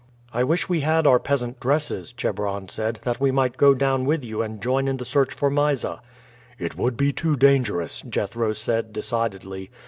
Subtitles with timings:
[0.33, 4.25] "I wish we had our peasant dresses," Chebron said, "that we might go down with
[4.25, 6.01] you and join in the search for Mysa."
[6.57, 9.69] "It would be too dangerous," Jethro said decidedly.